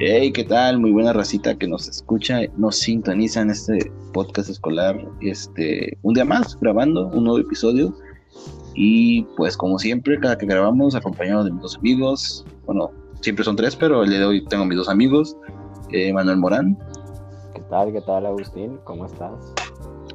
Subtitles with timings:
[0.00, 0.80] Hey, ¿qué tal?
[0.80, 5.00] Muy buena racita que nos escucha, nos sintoniza en este podcast escolar.
[5.20, 7.94] Este, un día más grabando un nuevo episodio.
[8.74, 12.44] Y pues, como siempre, cada que grabamos, acompañado de mis dos amigos.
[12.66, 12.90] Bueno,
[13.20, 15.36] siempre son tres, pero el día de hoy tengo mis dos amigos.
[15.92, 16.76] Eh, Manuel Morán.
[17.54, 17.92] ¿Qué tal?
[17.92, 18.80] ¿Qué tal, Agustín?
[18.82, 19.54] ¿Cómo estás?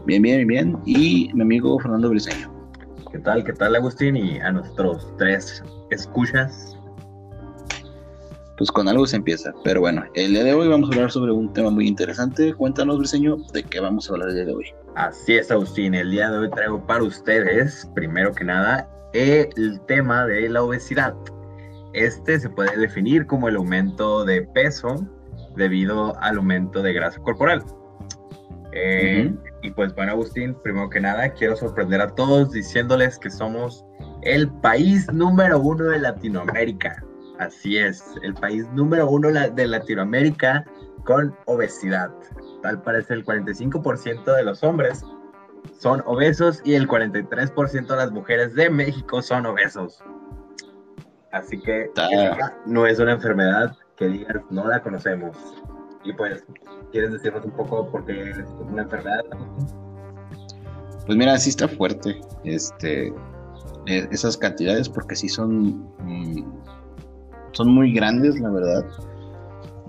[0.06, 0.78] Bien, bien, bien.
[0.86, 2.52] Y mi amigo Fernando Briseño.
[3.14, 3.46] ¿Qué tal?
[3.46, 4.18] ¿Qué tal, Agustín?
[4.18, 6.78] Y a nuestros tres escuchas
[8.60, 9.54] pues con algo se empieza.
[9.64, 12.54] Pero bueno, el día de hoy vamos a hablar sobre un tema muy interesante.
[12.54, 14.66] Cuéntanos, Briseño, de qué vamos a hablar el día de hoy.
[14.96, 15.96] Así es, Agustín.
[15.96, 21.16] El día de hoy traigo para ustedes, primero que nada, el tema de la obesidad.
[21.94, 25.08] Este se puede definir como el aumento de peso
[25.56, 27.64] debido al aumento de grasa corporal.
[28.74, 29.34] Eh,
[29.64, 33.86] y pues bueno, Agustín, primero que nada, quiero sorprender a todos diciéndoles que somos
[34.24, 37.06] el país número uno de Latinoamérica.
[37.40, 40.66] Así es, el país número uno de Latinoamérica
[41.06, 42.12] con obesidad.
[42.62, 45.04] Tal parece el 45% de los hombres
[45.78, 50.04] son obesos y el 43% de las mujeres de México son obesos.
[51.32, 51.90] Así que
[52.66, 55.38] no es una enfermedad que digas no la conocemos.
[56.04, 56.44] Y pues,
[56.92, 59.24] ¿quieres decirnos un poco por qué es una enfermedad?
[61.06, 63.14] Pues mira, sí está fuerte este,
[63.86, 66.46] e, esas cantidades porque sí son mm,
[67.52, 68.86] son muy grandes, la verdad.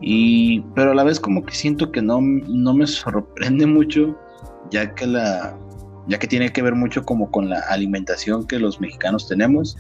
[0.01, 4.17] Y, pero a la vez como que siento que no, no me sorprende mucho,
[4.71, 5.57] ya que la,
[6.09, 9.77] ya que tiene que ver mucho como con la alimentación que los mexicanos tenemos.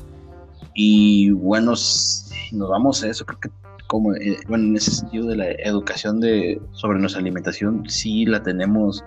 [0.74, 3.50] Y bueno, si nos vamos a eso, creo que
[3.86, 8.40] como, eh, bueno, en ese sentido de la educación de, sobre nuestra alimentación, sí la
[8.40, 9.04] tenemos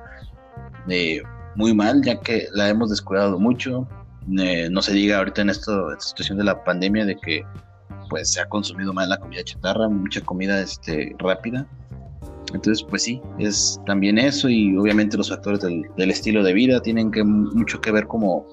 [0.89, 1.21] eh,
[1.55, 3.87] muy mal, ya que la hemos descuidado mucho.
[4.37, 7.43] Eh, no se diga ahorita en esta situación de la pandemia de que
[8.09, 11.65] pues se ha consumido más la comida chatarra, mucha comida este, rápida.
[12.53, 17.09] Entonces, pues sí, es también eso y obviamente los factores del, estilo de vida tienen
[17.11, 18.45] que mucho que ver como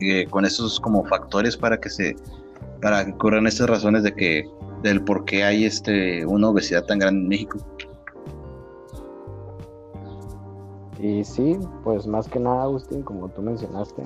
[0.00, 2.16] eh, con esos como factores para que se
[2.82, 4.44] para que ocurran estas razones de que
[4.82, 7.58] del por qué hay este una obesidad tan grande en México.
[11.00, 14.02] Y sí, pues más que nada, Agustín, como tú mencionaste,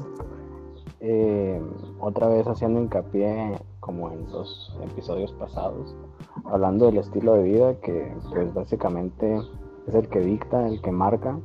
[1.01, 1.61] eh,
[2.01, 3.57] otra vez haciendo hincapié
[3.89, 5.97] como en los episodios pasados,
[6.45, 9.41] hablando del estilo de vida que pues básicamente
[9.87, 11.41] es el que dicta, el que marca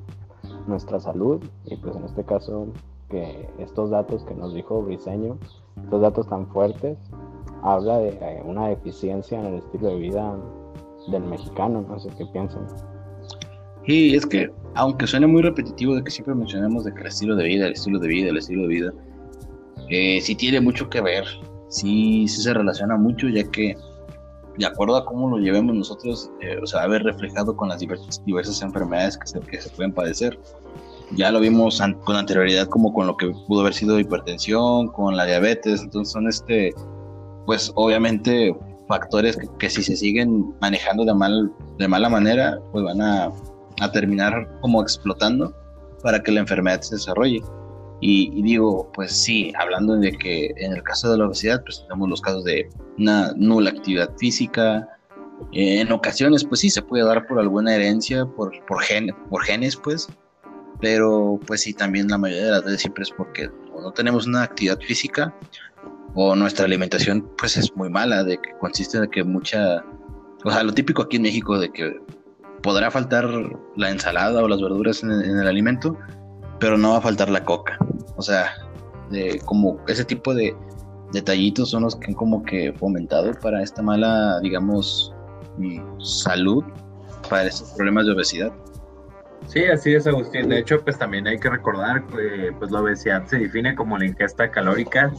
[0.68, 2.68] nuestra salud y pues en este caso
[3.09, 5.38] que estos datos que nos dijo Briseño,
[5.86, 6.98] estos datos tan fuertes,
[7.62, 10.38] habla de eh, una deficiencia en el estilo de vida
[11.10, 12.68] del mexicano, no sé qué piensan.
[13.86, 17.38] Y es que, aunque suene muy repetitivo de que siempre mencionamos de que el estilo
[17.38, 18.94] de vida, el estilo de vida, el estilo de vida,
[19.90, 21.24] eh, sí tiene mucho que ver
[21.74, 23.76] sí, sí se relaciona mucho, ya que
[24.58, 27.70] de acuerdo a cómo lo llevemos nosotros, eh, o sea, va a ver reflejado con
[27.70, 30.40] las diversas, diversas enfermedades que se, que se, pueden padecer.
[31.16, 35.26] Ya lo vimos con anterioridad como con lo que pudo haber sido hipertensión, con la
[35.26, 36.72] diabetes, entonces son este,
[37.46, 38.56] pues obviamente
[38.88, 43.32] factores que, si se siguen manejando de, mal, de mala manera, pues van a,
[43.82, 45.54] a terminar como explotando
[46.04, 47.42] para que la enfermedad se desarrolle.
[48.06, 52.09] Y, digo, pues sí, hablando de que en el caso de la obesidad, pues tenemos
[52.09, 54.90] los casos de una nula actividad física.
[55.53, 58.84] en ocasiones, pues sí, se puede dar por alguna herencia, por, por,
[59.30, 60.09] por genes, pues.
[60.81, 63.50] Pero pues sí, también la mayoría de las veces siempre es porque
[63.81, 65.34] no tenemos una actividad física
[66.13, 69.81] o nuestra alimentación pues es muy mala, de que consiste de que mucha,
[70.44, 72.02] o sea, lo típico aquí en México de que
[72.62, 73.30] podrá faltar
[73.78, 75.97] la ensalada o las verduras en el alimento,
[76.63, 77.78] pero no va a faltar la coca.
[78.16, 78.53] O sea,
[79.09, 80.56] de, como ese tipo de
[81.12, 85.13] detallitos son los que han como que fomentado para esta mala, digamos,
[85.57, 86.63] mm, salud,
[87.29, 88.53] para estos problemas de obesidad.
[89.47, 90.47] Sí, así es, Agustín.
[90.47, 94.06] De hecho, pues también hay que recordar que pues, la obesidad se define como la
[94.06, 95.12] ingesta calórica.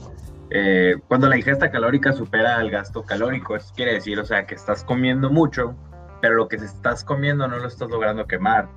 [0.49, 4.55] Eh, cuando la ingesta calórica supera el gasto calórico, eso quiere decir, o sea, que
[4.55, 5.77] estás comiendo mucho,
[6.23, 8.71] pero lo que estás comiendo no lo estás logrando quemar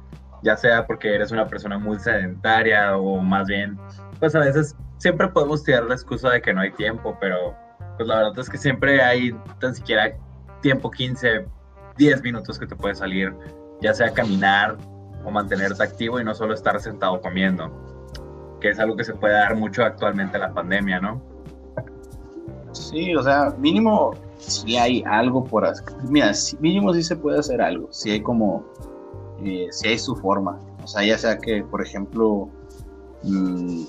[0.43, 3.77] ya sea porque eres una persona muy sedentaria o más bien,
[4.19, 7.55] pues a veces siempre podemos tirar la excusa de que no hay tiempo, pero
[7.97, 10.15] pues la verdad es que siempre hay tan siquiera
[10.61, 11.45] tiempo 15,
[11.97, 13.33] 10 minutos que te puedes salir,
[13.81, 14.77] ya sea caminar
[15.25, 17.71] o mantenerte activo y no solo estar sentado comiendo,
[18.61, 21.21] que es algo que se puede dar mucho actualmente en la pandemia, ¿no?
[22.71, 25.67] Sí, o sea, mínimo si hay algo por.
[26.09, 27.87] Mira, mínimo sí se puede hacer algo.
[27.91, 28.65] Si hay como
[29.47, 30.59] eh, si hay su forma.
[30.83, 32.49] O sea, ya sea que, por ejemplo,
[33.23, 33.83] mm,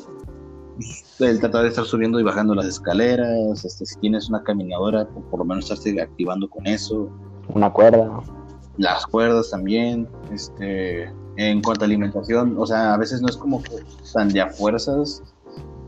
[1.20, 5.38] el tratar de estar subiendo y bajando las escaleras, este, si tienes una caminadora, por,
[5.38, 7.10] lo menos estarse activando con eso.
[7.54, 8.20] Una cuerda.
[8.76, 13.62] Las cuerdas también, este, en cuanto a alimentación, o sea, a veces no es como
[13.62, 13.76] que
[14.12, 15.22] tan de a fuerzas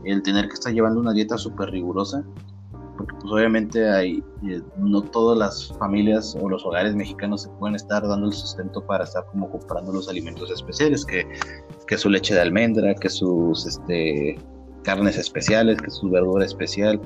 [0.03, 2.23] el tener que estar llevando una dieta súper rigurosa,
[2.97, 7.75] porque pues obviamente hay, eh, no todas las familias o los hogares mexicanos se pueden
[7.75, 11.25] estar dando el sustento para estar como comprando los alimentos especiales, que,
[11.87, 14.37] que su leche de almendra, que sus este,
[14.83, 16.99] carnes especiales, que su verdura especial.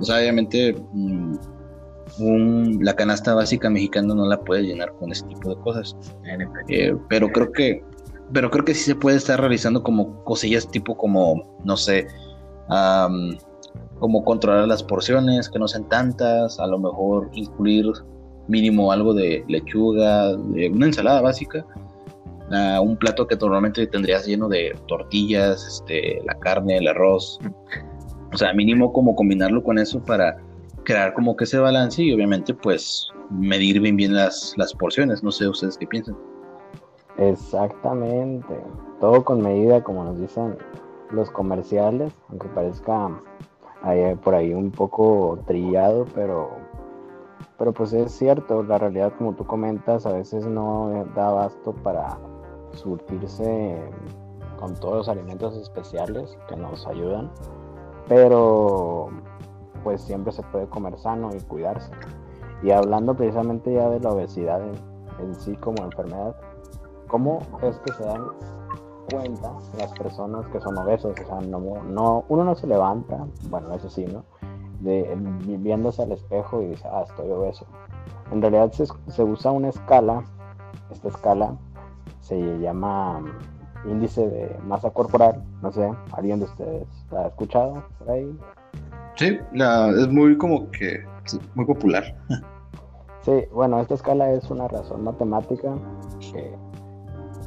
[0.00, 5.50] O sea, obviamente mm, la canasta básica mexicana no la puede llenar con ese tipo
[5.50, 5.96] de cosas.
[6.68, 7.82] Eh, pero creo que
[8.32, 12.06] pero creo que sí se puede estar realizando como cosillas tipo como, no sé,
[13.98, 17.86] como controlar las porciones, que no sean tantas, a lo mejor incluir
[18.46, 21.66] mínimo algo de lechuga, una ensalada básica,
[22.80, 27.38] un plato que normalmente tendrías lleno de tortillas, este, la carne, el arroz.
[28.32, 30.36] O sea, mínimo como combinarlo con eso para
[30.84, 35.22] crear como que ese balance y obviamente pues medir bien bien las, las porciones.
[35.22, 36.16] No sé ustedes qué piensan.
[37.18, 38.54] Exactamente.
[39.00, 40.56] Todo con medida, como nos dicen
[41.10, 43.10] los comerciales, aunque parezca
[44.22, 46.50] por ahí un poco trillado, pero,
[47.56, 52.18] pero pues es cierto, la realidad como tú comentas a veces no da abasto para
[52.72, 53.80] surtirse
[54.58, 57.30] con todos los alimentos especiales que nos ayudan,
[58.08, 59.08] pero
[59.84, 61.90] pues siempre se puede comer sano y cuidarse.
[62.62, 64.60] Y hablando precisamente ya de la obesidad
[65.20, 66.34] en sí como enfermedad,
[67.06, 68.24] ¿cómo es que se dan
[69.10, 73.88] cuenta las personas que son obesos, o sea, no, uno no se levanta, bueno, eso
[73.88, 74.24] sí, ¿no?
[74.80, 75.16] De,
[75.58, 77.66] viéndose al espejo y dice, ah, estoy obeso.
[78.30, 80.24] En realidad se, usa una escala,
[80.90, 81.56] esta escala
[82.20, 83.24] se llama
[83.86, 88.38] índice de masa corporal, no sé, ¿alguien de ustedes la ha escuchado por ahí?
[89.16, 91.04] Sí, la, es muy como que,
[91.54, 92.04] muy popular.
[93.22, 95.74] Sí, bueno, esta escala es una razón matemática
[96.32, 96.56] que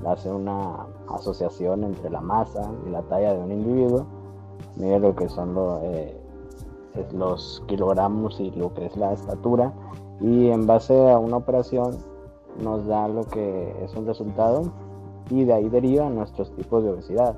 [0.06, 4.06] hace una asociación entre la masa y la talla de un individuo,
[4.76, 6.18] mide lo que son eh,
[7.14, 9.74] los kilogramos y lo que es la estatura,
[10.20, 11.98] y en base a una operación
[12.64, 14.72] nos da lo que es un resultado
[15.30, 17.36] y de ahí deriva nuestros tipos de obesidad.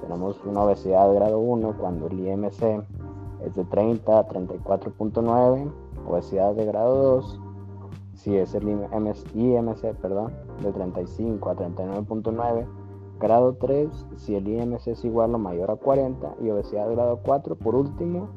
[0.00, 2.62] Tenemos una obesidad de grado 1 cuando el IMC
[3.44, 5.72] es de 30 a 34.9,
[6.06, 7.40] obesidad de grado 2
[8.22, 10.32] si es el IMC, perdón,
[10.62, 12.66] de 35 a 39.9,
[13.18, 17.20] grado 3 si el IMC es igual o mayor a 40 y obesidad de grado
[17.24, 18.28] 4 por último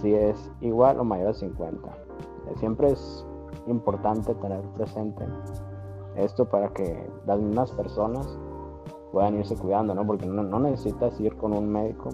[0.00, 1.88] si es igual o mayor a 50.
[1.88, 3.24] Eh, siempre es
[3.68, 5.24] importante tener presente
[6.16, 8.38] esto para que las mismas personas
[9.12, 10.04] puedan irse cuidando, ¿no?
[10.04, 12.10] Porque no, necesitas ir con un médico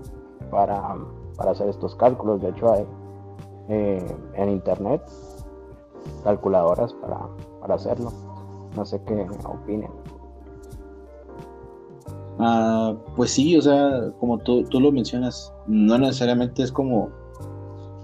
[0.50, 0.96] para,
[1.38, 2.42] hacer estos cálculos.
[2.42, 2.86] De hecho, hay
[3.68, 5.02] eh, en internet
[6.24, 7.18] calculadoras para,
[7.60, 8.12] para hacerlo.
[8.76, 9.90] No sé qué opinen.
[12.38, 17.10] Ah, pues sí, o sea, como tú, tú, lo mencionas, no necesariamente es como,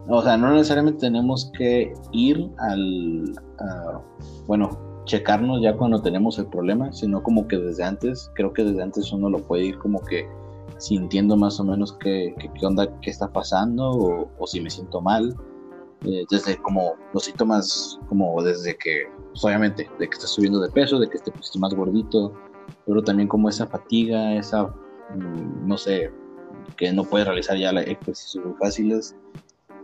[0.09, 3.33] o sea, no necesariamente tenemos que ir al,
[4.47, 4.71] bueno,
[5.05, 9.11] checarnos ya cuando tenemos el problema, sino como que desde antes, creo que desde antes
[9.11, 10.29] uno lo puede ir como que
[10.77, 15.01] sintiendo más o menos qué, qué, onda, qué está pasando o, o si me siento
[15.01, 15.35] mal
[16.05, 20.71] eh, desde como los síntomas, como desde que, pues, obviamente, de que estás subiendo de
[20.71, 22.33] peso, de que estés más gordito,
[22.87, 26.13] pero también como esa fatiga, esa, mm, no sé,
[26.77, 29.17] que no puedes realizar ya ejercicios muy fáciles.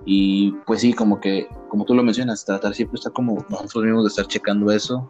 [0.04, 4.04] Y pues sí, como que, como tú lo mencionas, tratar siempre está como nosotros mismos
[4.04, 5.08] de estar checando eso,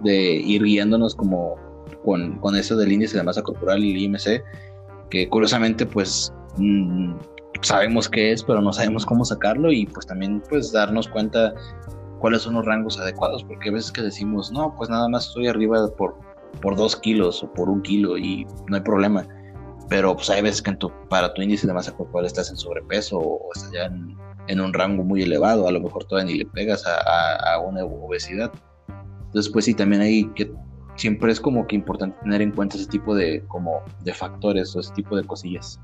[0.00, 1.56] de ir guiándonos como
[2.04, 4.42] con, con eso del índice de masa corporal y el IMC,
[5.10, 7.14] que curiosamente pues mm,
[7.62, 11.54] sabemos qué es, pero no sabemos cómo sacarlo y pues también pues darnos cuenta
[12.18, 15.48] cuáles son los rangos adecuados, porque a veces que decimos, no, pues nada más estoy
[15.48, 16.16] arriba por,
[16.60, 19.26] por dos kilos o por un kilo y no hay problema,
[19.88, 22.56] pero pues hay veces que en tu, para tu índice de masa corporal estás en
[22.56, 26.46] sobrepeso o, estás ya en, un rango muy elevado, a lo mejor todavía ni le
[26.46, 28.50] pegas a, una obesidad.
[29.26, 30.50] Entonces pues sí, también hay que
[30.96, 34.80] siempre es como que importante tener en cuenta ese tipo de como de factores o
[34.80, 35.78] ese tipo de cosillas.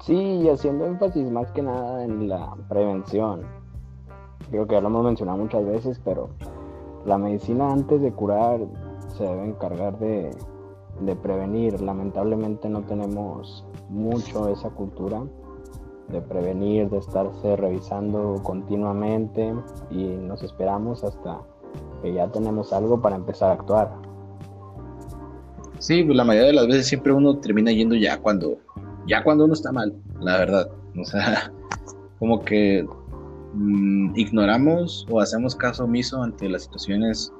[0.00, 3.42] Sí, y haciendo énfasis más que nada en la prevención.
[4.50, 6.30] Creo que ya lo hemos mencionado muchas veces, pero
[7.04, 8.60] la medicina antes de curar
[9.16, 10.30] se debe encargar de,
[11.22, 11.80] prevenir.
[11.80, 15.22] Lamentablemente no tenemos mucho esa cultura
[16.08, 19.54] de prevenir, de estarse revisando continuamente
[19.90, 21.40] y nos esperamos hasta
[22.02, 23.92] que ya tenemos algo para empezar a actuar.
[25.78, 28.58] Sí, pues la mayoría de las veces siempre uno termina yendo ya cuando
[29.06, 30.70] ya cuando uno está mal, la verdad.
[30.98, 31.52] O sea,
[32.18, 32.86] como que
[33.54, 37.32] mm, ignoramos o hacemos caso omiso ante las situaciones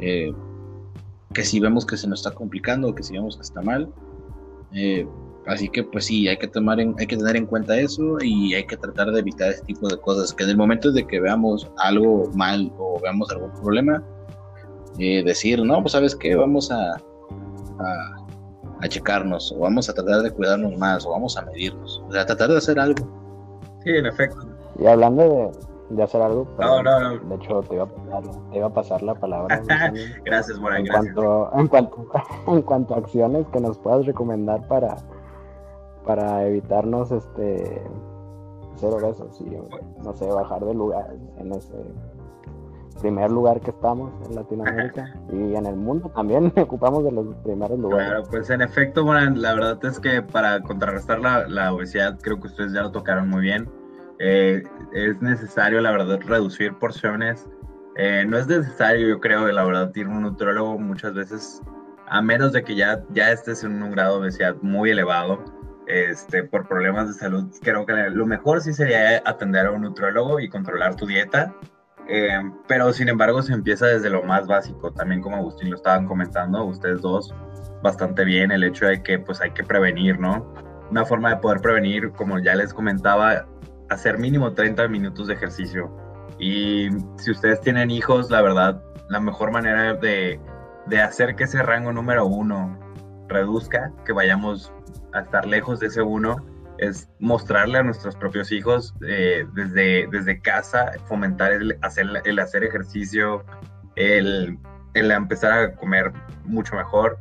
[0.00, 0.32] eh,
[1.32, 3.88] que si vemos que se nos está complicando o que si vemos que está mal.
[4.72, 5.06] Eh,
[5.46, 8.66] así que pues sí, hay que, tomar hay que tener en cuenta eso y hay
[8.66, 10.32] que tratar de evitar este tipo de cosas.
[10.32, 14.02] Que en el momento de que veamos algo mal o veamos algún problema,
[14.98, 18.19] eh, decir, no, pues sabes qué, vamos a, a,
[18.82, 22.02] a, checarnos o vamos a tratar de cuidarnos más o vamos a medirnos.
[22.08, 23.06] O sea, tratar de hacer algo.
[23.84, 24.46] Sí, en efecto.
[24.78, 26.46] Y hablando de, de hacer algo.
[26.58, 27.18] no, no, no.
[27.18, 29.62] De hecho, te iba a pasar, te iba a pasar la palabra.
[30.24, 31.14] gracias, Morán, en gracias.
[31.14, 32.06] Cuanto, en, cuanto,
[32.48, 34.96] en cuanto a acciones que nos puedas recomendar para,
[36.06, 37.82] para evitarnos este
[38.76, 39.56] ser obesos y,
[40.02, 41.74] no sé, bajar de lugar en ese
[43.00, 47.78] primer lugar que estamos en Latinoamérica y en el mundo también ocupamos de los primeros
[47.78, 48.08] lugares.
[48.08, 52.48] Claro, pues en efecto, la verdad es que para contrarrestar la, la obesidad, creo que
[52.48, 53.68] ustedes ya lo tocaron muy bien
[54.22, 57.48] eh, es necesario, la verdad, reducir porciones.
[57.96, 61.62] Eh, no es necesario, yo creo, la verdad, ir a un nutrólogo muchas veces,
[62.06, 65.42] a menos de que ya, ya estés en un grado de obesidad muy elevado,
[65.86, 67.46] este, por problemas de salud.
[67.62, 71.54] Creo que lo mejor sí sería atender a un nutrólogo y controlar tu dieta.
[72.08, 76.06] Eh, pero sin embargo se empieza desde lo más básico, también como Agustín lo estaban
[76.06, 77.32] comentando, ustedes dos,
[77.82, 80.52] bastante bien el hecho de que pues hay que prevenir, ¿no?
[80.90, 83.46] Una forma de poder prevenir, como ya les comentaba,
[83.90, 85.90] hacer mínimo 30 minutos de ejercicio.
[86.38, 90.40] Y si ustedes tienen hijos, la verdad, la mejor manera de,
[90.86, 92.78] de hacer que ese rango número uno
[93.28, 94.72] reduzca, que vayamos
[95.12, 96.36] a estar lejos de ese uno,
[96.80, 102.64] es mostrarle a nuestros propios hijos eh, desde, desde casa, fomentar el hacer, el hacer
[102.64, 103.44] ejercicio,
[103.96, 104.58] el,
[104.94, 106.10] el empezar a comer
[106.44, 107.18] mucho mejor.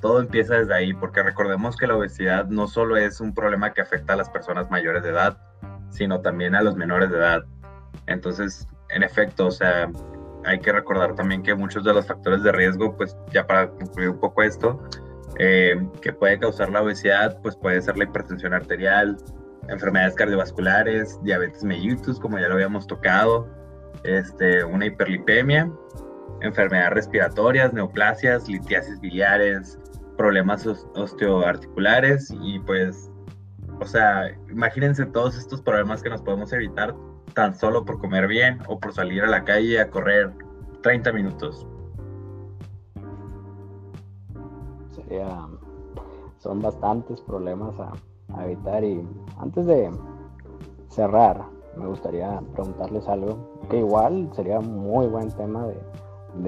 [0.00, 3.82] Todo empieza desde ahí, porque recordemos que la obesidad no solo es un problema que
[3.82, 5.36] afecta a las personas mayores de edad,
[5.90, 7.44] sino también a los menores de edad.
[8.06, 9.90] Entonces, en efecto, o sea,
[10.46, 14.08] hay que recordar también que muchos de los factores de riesgo, pues ya para concluir
[14.08, 14.82] un poco esto,
[15.44, 19.16] eh, que puede causar la obesidad, pues puede ser la hipertensión arterial,
[19.68, 23.48] enfermedades cardiovasculares, diabetes mellitus, como ya lo habíamos tocado,
[24.04, 25.68] este, una hiperlipemia,
[26.42, 29.80] enfermedades respiratorias, neoplasias, litiasis biliares,
[30.16, 33.10] problemas osteoarticulares y pues
[33.80, 36.94] o sea, imagínense todos estos problemas que nos podemos evitar
[37.34, 40.30] tan solo por comer bien o por salir a la calle a correr
[40.82, 41.66] 30 minutos.
[45.12, 45.46] Sería,
[46.38, 47.92] son bastantes problemas a,
[48.44, 49.06] evitar y
[49.38, 49.90] antes de
[50.88, 51.44] cerrar,
[51.76, 53.36] me gustaría preguntarles algo
[53.68, 55.76] que igual sería muy buen tema de,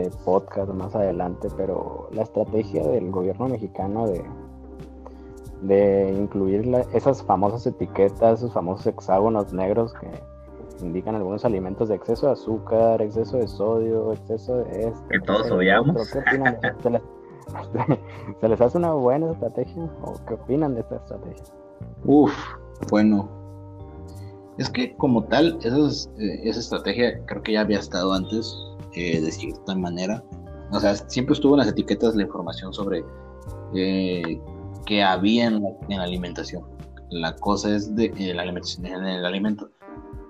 [0.03, 4.25] de podcast más adelante, pero la estrategia del gobierno mexicano de
[5.61, 10.09] de incluir esas famosas etiquetas, esos famosos hexágonos negros que
[10.85, 15.09] indican algunos alimentos de exceso de azúcar, exceso de sodio, exceso de esto.
[15.09, 16.11] Que todos odiamos.
[16.11, 17.03] ¿Qué opinan ¿Se, les,
[18.41, 21.45] ¿Se les hace una buena estrategia o qué opinan de esta estrategia?
[22.05, 22.35] Uf,
[22.91, 23.29] bueno.
[24.59, 28.57] Es que como tal, eh, esa estrategia creo que ya había estado antes,
[28.95, 30.23] eh, de cierta manera.
[30.71, 33.05] O sea, siempre estuvo en las etiquetas la información sobre
[33.75, 34.41] eh,
[34.87, 36.65] que había en la, alimentación.
[37.11, 39.71] La cosa es de en la alimentación, en el alimento.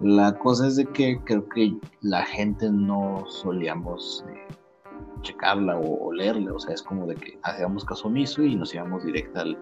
[0.00, 4.54] La cosa es de que creo que la gente no solíamos eh,
[5.24, 9.04] checarla o, leerla, o sea, es como de que hacíamos caso omiso y nos íbamos
[9.04, 9.58] directo al,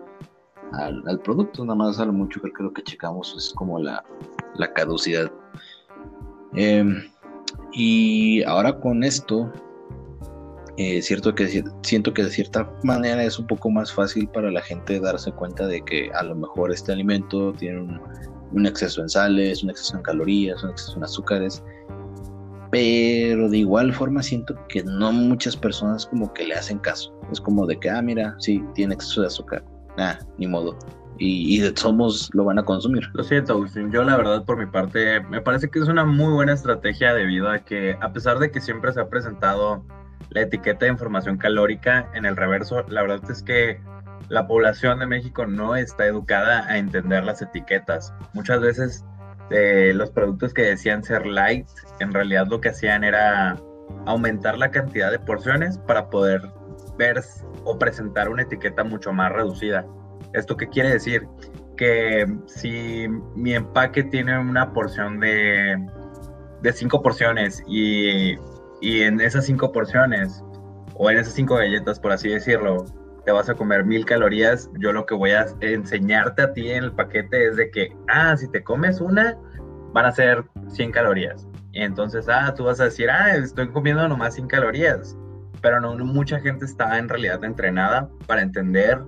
[0.73, 4.05] al, producto, nada más a lo mucho que lo que checamos es como la,
[4.57, 5.31] la caducidad.
[6.55, 7.03] Em,
[7.73, 9.51] y ahora con esto,
[10.77, 14.63] eh, cierto que siento que de cierta manera es un poco más fácil para la
[14.63, 17.81] gente darse cuenta de que a lo mejor este alimento tiene
[18.53, 21.65] un, exceso en sales, un exceso en calorías, un exceso en azúcares,
[22.73, 27.15] pero de igual forma siento que no muchas personas como que le hacen caso.
[27.31, 29.63] Es como de que, ah, mira, sí, tiene exceso de azúcar,
[29.99, 30.79] ah, ni modo.
[31.19, 33.03] Y, somos lo van a consumir.
[33.13, 33.93] Lo siento, Agustín.
[33.93, 37.51] Yo la verdad por mi parte me parece que es una muy buena estrategia debido
[37.51, 39.85] a que a pesar de que siempre se ha presentado
[40.31, 42.83] la etiqueta de información calórica en el reverso.
[42.89, 43.83] La verdad es que
[44.31, 48.15] la población de México no está educada a entender las etiquetas.
[48.33, 49.05] Muchas veces
[49.95, 51.67] los productos que decían ser light,
[52.01, 53.57] en realidad lo que hacían era
[54.07, 56.43] aumentar la cantidad de porciones para poder
[56.97, 57.21] ver
[57.65, 59.87] o presentar una etiqueta mucho más reducida.
[60.33, 61.27] ¿Esto qué quiere decir?
[61.77, 65.77] Que si mi empaque tiene una porción de,
[66.63, 68.37] de cinco porciones y
[68.83, 70.43] y en esas cinco porciones,
[70.95, 72.85] o en esas cinco galletas, por así decirlo,
[73.25, 76.85] te vas a comer mil calorías, yo lo que voy a enseñarte a ti en
[76.85, 79.37] el paquete es de que, ah, si te comes una,
[79.93, 81.47] van a ser 100 calorías.
[81.73, 85.17] Y entonces, ah, tú vas a decir, ah, estoy comiendo nomás 100 calorías.
[85.61, 89.01] Pero no, mucha gente está en realidad entrenada para entender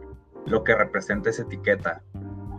[0.47, 2.02] lo que representa esa etiqueta.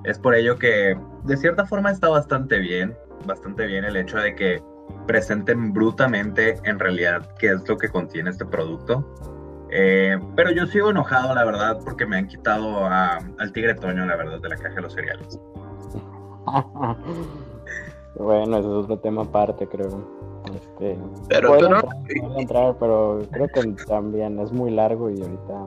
[0.03, 2.95] Es por ello que, de cierta forma, está bastante bien,
[3.25, 4.62] bastante bien el hecho de que
[5.07, 9.34] presenten brutamente en realidad qué es lo que contiene este producto.
[9.72, 14.15] Eh, pero yo sigo enojado, la verdad, porque me han quitado al tigre Toño, la
[14.15, 15.39] verdad, de la caja de los cereales.
[18.15, 20.25] bueno, eso es otro tema aparte, creo.
[20.53, 21.55] Este, pero
[22.38, 25.65] entrar, pero creo que también es muy largo y ahorita.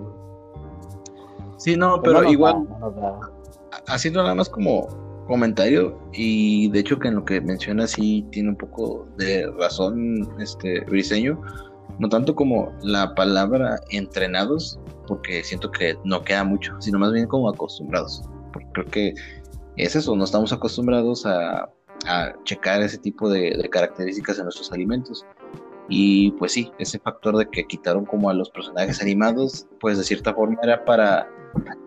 [1.56, 2.68] Sí, no, pero igual.
[3.88, 4.86] haciendo nada más como
[5.26, 10.26] comentario y de hecho que en lo que menciona sí tiene un poco de razón
[10.40, 11.38] este briseño
[11.98, 17.26] no tanto como la palabra entrenados porque siento que no queda mucho sino más bien
[17.26, 19.14] como acostumbrados porque creo que
[19.76, 21.70] es eso no estamos acostumbrados a,
[22.06, 25.24] a checar ese tipo de, de, características en nuestros alimentos
[25.88, 30.04] y pues sí ese factor de que quitaron como a los personajes animados pues de
[30.04, 31.28] cierta forma era para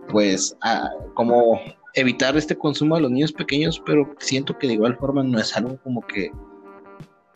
[0.10, 1.60] pues a, como
[1.94, 5.56] evitar este consumo a los niños pequeños, pero siento que de igual forma no es
[5.56, 6.32] algo como que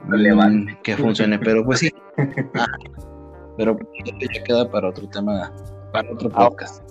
[0.07, 1.91] relevante que funcione, pero pues sí.
[3.57, 5.51] Pero ya queda para otro tema,
[5.91, 6.83] para otro ah, podcast.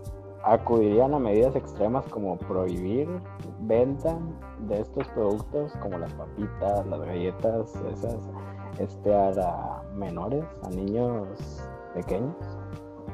[0.45, 3.09] ¿Acudirían a medidas extremas como prohibir
[3.61, 4.19] venta
[4.69, 8.17] de estos productos como las papitas, las galletas, esas,
[8.79, 11.29] este, a menores, a niños
[11.95, 12.35] pequeños?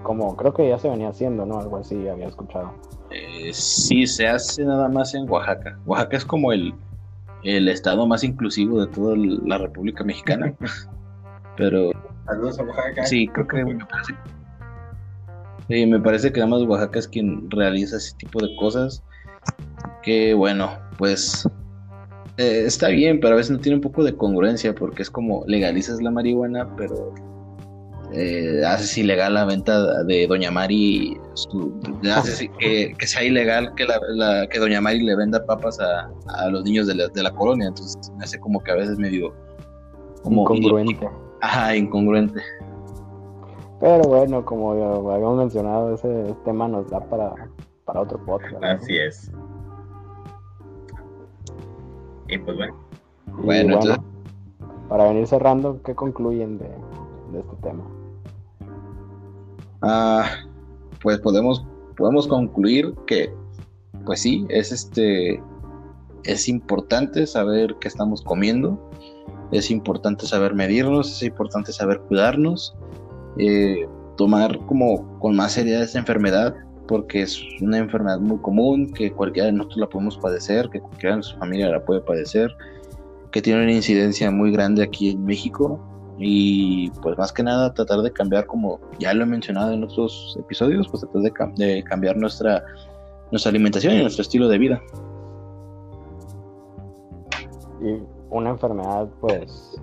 [0.03, 1.59] Como creo que ya se venía haciendo, ¿no?
[1.59, 2.73] Algo así había escuchado.
[3.11, 5.79] Eh, sí, se hace nada más en Oaxaca.
[5.87, 6.75] Oaxaca es como el,
[7.43, 10.55] el estado más inclusivo de toda la República Mexicana.
[11.61, 11.91] Pero.
[12.25, 13.05] Saludos a Oaxaca.
[13.05, 14.15] Sí, creo que me parece.
[15.69, 19.03] Sí, me parece que nada más Oaxaca es quien realiza ese tipo de cosas.
[20.03, 21.47] Que bueno, pues.
[22.39, 25.45] Eh, está bien, pero a veces no tiene un poco de congruencia porque es como
[25.47, 27.13] legalizas la marihuana, pero
[28.15, 31.19] eh, haces ilegal la venta de Doña Mari,
[32.11, 36.87] haces que, sea ilegal que, la, que Doña Mari le venda papas a, los niños
[36.87, 39.35] de la, de la, colonia, entonces me hace como que a veces medio...
[40.23, 41.09] Como incongruente.
[41.41, 42.41] Ajá, incongruente.
[43.81, 44.73] Pero bueno, como
[45.11, 47.35] habíamos mencionado, ese tema nos da para,
[47.87, 48.63] para otro podcast.
[48.63, 49.33] Así es.
[52.29, 52.75] Y pues bueno.
[53.43, 53.99] Bueno, entonces...
[54.89, 56.69] para venir cerrando, ¿qué concluyen de,
[57.33, 57.85] de este tema?
[59.83, 60.27] Ah,
[61.03, 63.33] pues podemos, podemos concluir que,
[64.05, 65.43] pues sí, es este,
[66.25, 68.91] es importante saber qué estamos comiendo,
[69.53, 72.75] es importante saber medirnos, es importante saber cuidarnos,
[73.39, 73.87] eh,
[74.17, 76.55] tomar como con más seriedad esta enfermedad,
[76.87, 81.11] porque es una enfermedad muy común, que cualquiera de nosotros la podemos padecer, que cualquiera
[81.11, 82.51] de nuestra familia la puede padecer,
[83.31, 85.81] que tiene una incidencia muy grande aquí en México
[86.19, 90.37] y pues más que nada tratar de cambiar, como ya lo he mencionado en otros
[90.39, 91.23] episodios, pues tratar
[91.55, 92.63] de, de cambiar nuestra,
[93.31, 94.83] nuestra alimentación y nuestro estilo de vida.
[97.81, 99.81] Y una enfermedad pues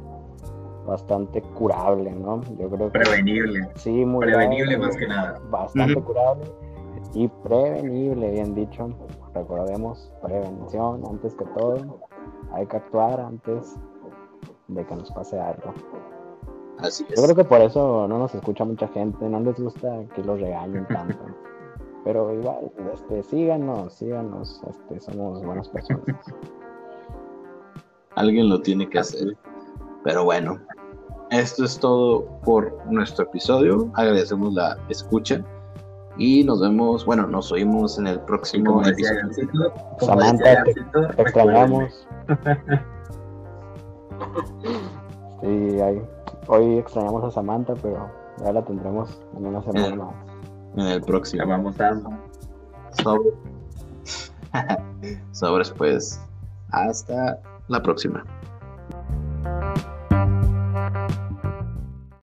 [0.86, 2.42] bastante curable, ¿no?
[2.58, 3.00] Yo creo que...
[3.00, 3.70] Prevenible.
[3.76, 5.40] Sí, muy Prevenible más que nada.
[5.50, 6.46] Bastante curable
[7.14, 8.90] y prevenible, bien dicho.
[9.34, 12.00] Recordemos, prevención antes que todo.
[12.54, 13.76] Hay que actuar antes
[14.68, 15.74] de que nos pase algo.
[16.82, 20.40] Yo creo que por eso no nos escucha mucha gente, no les gusta que los
[20.40, 21.18] regañen tanto.
[22.04, 26.04] Pero igual, este, síganos, síganos, este, somos buenas personas.
[28.18, 29.38] Alguien lo tiene que hacer.
[30.04, 30.60] Pero bueno,
[31.30, 33.92] esto es todo por nuestro episodio.
[33.94, 35.44] Agradecemos la escucha
[36.18, 39.30] y nos vemos, bueno, nos oímos en el próximo episodio.
[40.00, 40.72] Samantha, te,
[41.22, 42.08] extrañamos.
[45.42, 46.02] sí, ahí.
[46.48, 48.10] Hoy extrañamos a Samantha, pero
[48.44, 50.16] ya la tendremos en una semana más.
[50.76, 51.44] En el próximo.
[51.44, 52.02] La vamos a...
[53.04, 53.30] Sobre...
[55.34, 56.20] Sobres, pues.
[56.72, 58.24] Hasta la próxima.